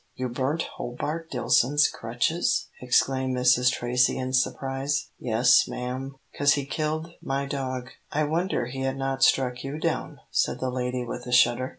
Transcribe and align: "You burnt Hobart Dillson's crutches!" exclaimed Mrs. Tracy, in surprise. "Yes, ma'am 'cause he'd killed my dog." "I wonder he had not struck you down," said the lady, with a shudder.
"You 0.15 0.29
burnt 0.29 0.63
Hobart 0.77 1.29
Dillson's 1.29 1.87
crutches!" 1.87 2.69
exclaimed 2.81 3.37
Mrs. 3.37 3.69
Tracy, 3.71 4.17
in 4.17 4.33
surprise. 4.33 5.11
"Yes, 5.19 5.67
ma'am 5.67 6.15
'cause 6.35 6.53
he'd 6.53 6.71
killed 6.71 7.11
my 7.21 7.45
dog." 7.45 7.91
"I 8.11 8.23
wonder 8.23 8.65
he 8.65 8.79
had 8.81 8.97
not 8.97 9.21
struck 9.21 9.63
you 9.63 9.77
down," 9.77 10.17
said 10.31 10.59
the 10.59 10.71
lady, 10.71 11.05
with 11.05 11.27
a 11.27 11.31
shudder. 11.31 11.69